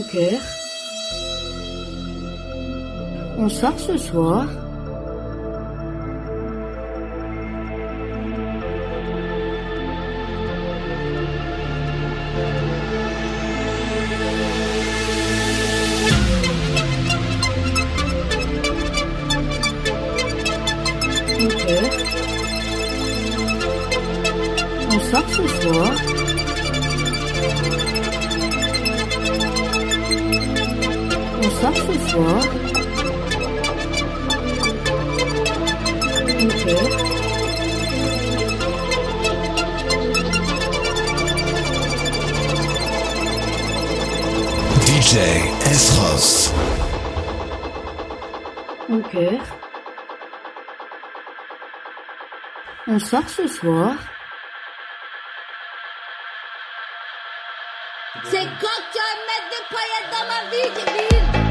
[0.00, 0.40] Cœur.
[3.36, 4.46] On sort ce soir.
[24.90, 26.11] On sort ce soir.
[32.14, 32.24] Mon
[36.64, 36.84] cœur.
[44.86, 45.16] DJ
[45.70, 46.52] Esros.
[48.88, 49.40] Mon cœur.
[52.88, 53.94] On sort ce soir.
[58.24, 61.41] C'est quand tu vas mettre des paillettes dans ma vie,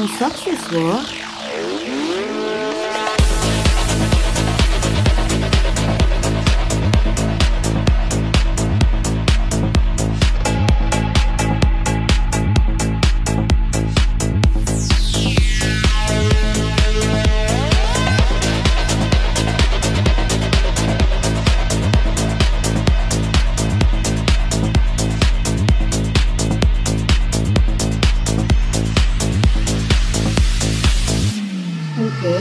[0.00, 1.19] Kevin On sort ce
[32.08, 32.40] cœur.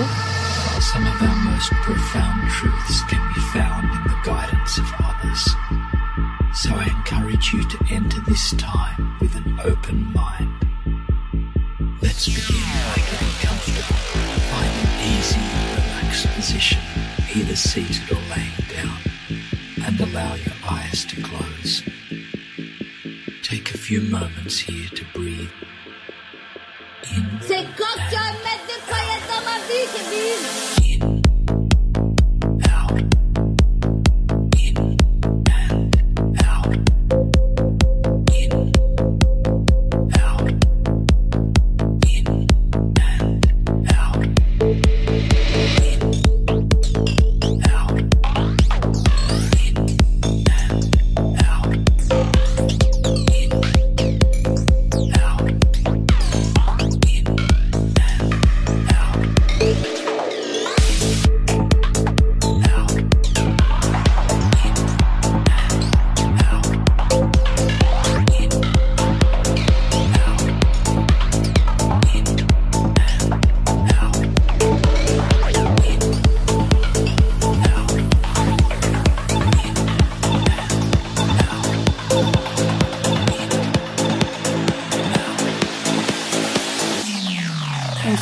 [0.82, 5.44] Some of our most profound truths can be found in the guidance of others.
[6.54, 10.54] So I encourage you to enter this time with an open mind.
[12.02, 14.00] Let's begin by getting comfortable.
[14.52, 15.42] Find an easy,
[15.76, 16.82] relaxed position,
[17.36, 18.98] either seated or laying down,
[19.86, 21.84] and allow your eyes to close.
[23.44, 25.52] Take a few moments here to breathe
[27.16, 27.40] in
[29.70, 30.79] paillettes dans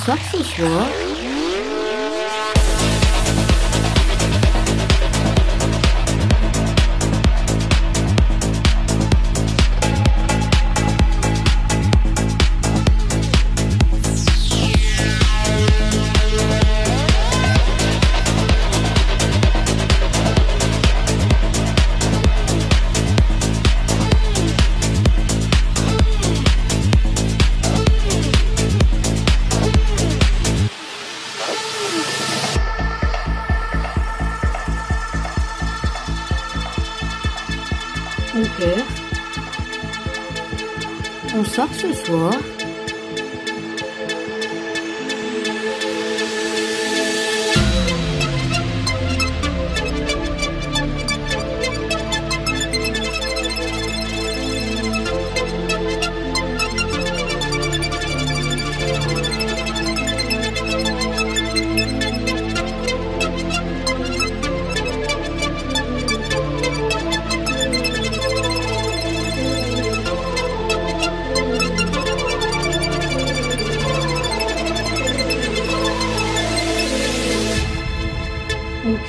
[0.09, 1.06] On sort ce
[41.59, 42.56] On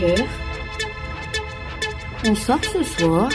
[0.01, 0.25] Ok.
[2.25, 3.29] On sort ce soir